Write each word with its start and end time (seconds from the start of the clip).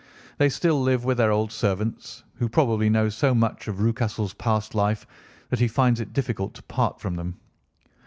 They 0.39 0.49
still 0.49 0.81
live 0.81 1.05
with 1.05 1.19
their 1.19 1.31
old 1.31 1.51
servants, 1.51 2.23
who 2.37 2.49
probably 2.49 2.89
know 2.89 3.07
so 3.09 3.35
much 3.35 3.67
of 3.67 3.79
Rucastle's 3.81 4.33
past 4.33 4.73
life 4.73 5.05
that 5.51 5.59
he 5.59 5.67
finds 5.67 5.99
it 5.99 6.11
difficult 6.11 6.55
to 6.55 6.63
part 6.63 6.99
from 6.99 7.13
them. 7.17 7.39